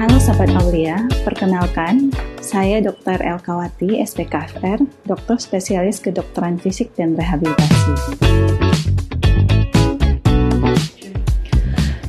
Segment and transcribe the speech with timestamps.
[0.00, 0.96] Halo Sahabat Aulia,
[1.28, 2.08] perkenalkan
[2.40, 3.20] saya Dr.
[3.20, 7.92] Elkawati, SPKFR, dokter spesialis kedokteran fisik dan rehabilitasi.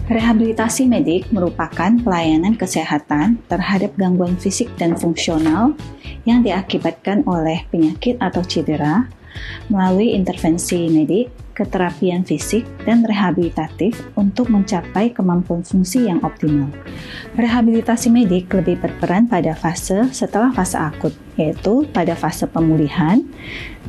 [0.07, 5.75] Rehabilitasi medik merupakan pelayanan kesehatan terhadap gangguan fisik dan fungsional
[6.23, 9.03] yang diakibatkan oleh penyakit atau cedera
[9.67, 16.71] melalui intervensi medik, keterapian fisik, dan rehabilitatif untuk mencapai kemampuan fungsi yang optimal.
[17.37, 23.23] Rehabilitasi medik lebih berperan pada fase setelah fase akut, yaitu pada fase pemulihan,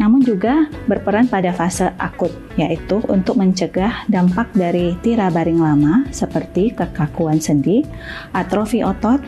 [0.01, 6.73] namun juga berperan pada fase akut, yaitu untuk mencegah dampak dari tira baring lama seperti
[6.73, 7.85] kekakuan sendi,
[8.33, 9.21] atrofi otot,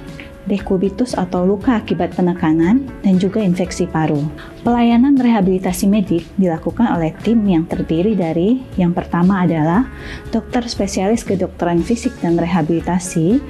[0.45, 4.21] dekubitus atau luka akibat penekanan, dan juga infeksi paru.
[4.61, 9.89] Pelayanan rehabilitasi medik dilakukan oleh tim yang terdiri dari yang pertama adalah
[10.29, 13.41] dokter spesialis kedokteran fisik dan rehabilitasi,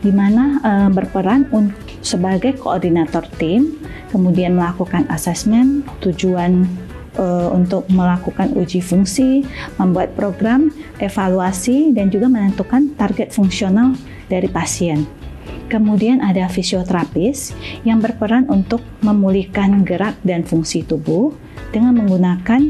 [0.00, 1.44] di mana e, berperan
[2.00, 3.76] sebagai koordinator tim,
[4.08, 6.64] kemudian melakukan asesmen, tujuan
[7.20, 9.44] e, untuk melakukan uji fungsi,
[9.76, 10.72] membuat program,
[11.04, 13.92] evaluasi, dan juga menentukan target fungsional
[14.32, 15.19] dari pasien.
[15.70, 17.54] Kemudian ada fisioterapis
[17.86, 21.30] yang berperan untuk memulihkan gerak dan fungsi tubuh
[21.70, 22.60] dengan menggunakan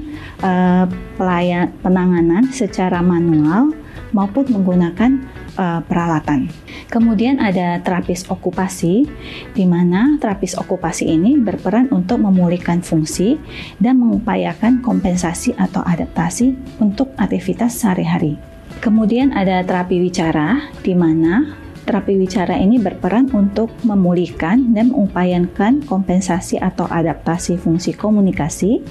[0.44, 0.84] uh,
[1.16, 3.72] pelayan, penanganan secara manual
[4.12, 5.16] maupun menggunakan
[5.56, 6.52] uh, peralatan.
[6.92, 9.08] Kemudian ada terapis okupasi,
[9.56, 13.40] di mana terapis okupasi ini berperan untuk memulihkan fungsi
[13.80, 18.36] dan mengupayakan kompensasi atau adaptasi untuk aktivitas sehari-hari.
[18.82, 26.60] Kemudian ada terapi wicara, di mana terapi wicara ini berperan untuk memulihkan dan mengupayakan kompensasi
[26.60, 28.84] atau adaptasi fungsi komunikasi,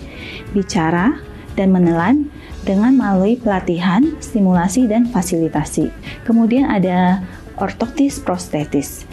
[0.51, 1.17] bicara,
[1.57, 2.31] dan menelan
[2.63, 5.91] dengan melalui pelatihan, stimulasi, dan fasilitasi.
[6.23, 7.23] Kemudian ada
[7.59, 9.03] ortotis prostetis.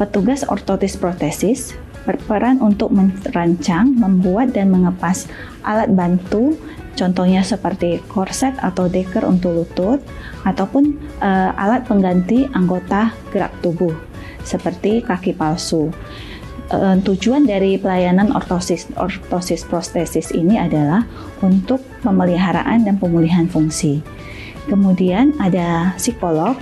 [0.00, 5.30] Petugas ortotis protesis berperan untuk merancang, membuat, dan mengepas
[5.62, 6.58] alat bantu
[6.92, 10.00] Contohnya seperti korset atau deker untuk lutut
[10.44, 13.96] ataupun uh, alat pengganti anggota gerak tubuh
[14.44, 15.88] seperti kaki palsu.
[16.72, 21.04] Uh, tujuan dari pelayanan ortosis, ortosis prostesis ini adalah
[21.40, 24.04] untuk pemeliharaan dan pemulihan fungsi.
[24.70, 26.54] Kemudian ada psikolog,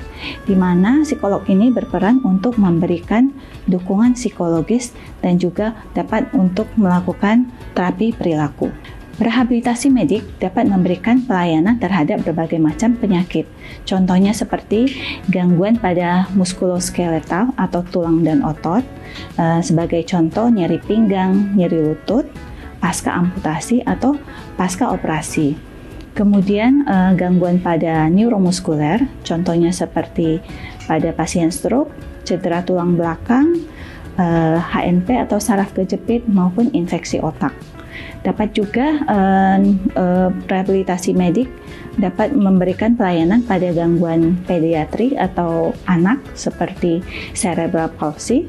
[0.49, 3.33] di mana psikolog ini berperan untuk memberikan
[3.69, 8.73] dukungan psikologis dan juga dapat untuk melakukan terapi perilaku.
[9.21, 13.45] Rehabilitasi medik dapat memberikan pelayanan terhadap berbagai macam penyakit.
[13.85, 14.97] Contohnya seperti
[15.29, 18.81] gangguan pada muskuloskeletal atau tulang dan otot,
[19.37, 22.25] eh, sebagai contoh nyeri pinggang, nyeri lutut,
[22.81, 24.17] pasca amputasi atau
[24.57, 25.70] pasca operasi.
[26.15, 30.43] Kemudian eh, gangguan pada neuromuskuler, contohnya seperti
[30.85, 31.95] pada pasien stroke,
[32.27, 33.67] cedera tulang belakang,
[34.61, 37.55] HNP eh, atau saraf kejepit maupun infeksi otak.
[38.21, 39.59] Dapat juga uh,
[39.97, 41.49] uh, rehabilitasi medik
[41.97, 47.01] dapat memberikan pelayanan pada gangguan pediatri atau anak seperti
[47.33, 48.49] cerebral palsy,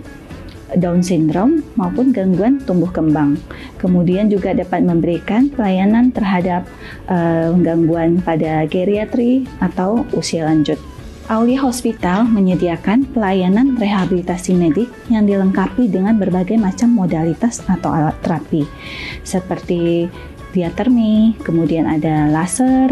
[0.72, 3.36] Down syndrome maupun gangguan tumbuh kembang.
[3.82, 6.70] Kemudian juga dapat memberikan pelayanan terhadap
[7.10, 10.78] uh, gangguan pada geriatri atau usia lanjut.
[11.32, 18.68] Aulia Hospital menyediakan pelayanan rehabilitasi medik yang dilengkapi dengan berbagai macam modalitas atau alat terapi
[19.24, 20.12] seperti
[20.52, 22.92] diatermi, kemudian ada laser,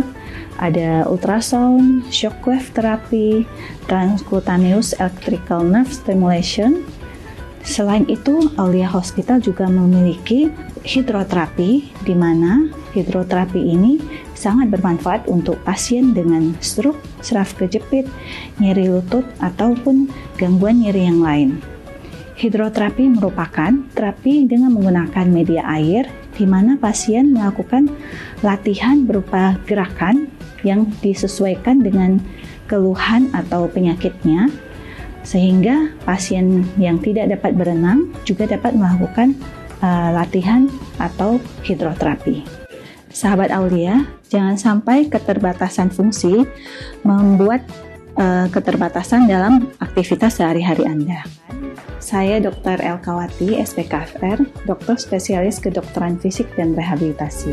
[0.59, 3.43] ada ultrasound, shockwave terapi,
[3.91, 6.83] transcutaneous electrical nerve stimulation.
[7.59, 10.47] Selain itu, Aulia Hospital juga memiliki
[10.87, 13.99] hidroterapi di mana hidroterapi ini
[14.31, 18.07] sangat bermanfaat untuk pasien dengan stroke, saraf kejepit,
[18.63, 20.07] nyeri lutut, ataupun
[20.39, 21.49] gangguan nyeri yang lain.
[22.39, 26.07] Hidroterapi merupakan terapi dengan menggunakan media air
[26.39, 27.91] di mana pasien melakukan
[28.39, 30.31] latihan berupa gerakan
[30.63, 32.23] yang disesuaikan dengan
[32.71, 34.47] keluhan atau penyakitnya
[35.23, 39.35] sehingga pasien yang tidak dapat berenang juga dapat melakukan
[39.83, 40.67] uh, latihan
[40.99, 42.43] atau hidroterapi.
[43.09, 46.45] Sahabat Aulia, jangan sampai keterbatasan fungsi
[47.01, 47.65] membuat
[48.15, 51.25] uh, keterbatasan dalam aktivitas sehari-hari Anda.
[51.99, 52.79] Saya Dr.
[52.79, 57.51] Elkawati, SPKFR, dokter spesialis kedokteran fisik dan rehabilitasi.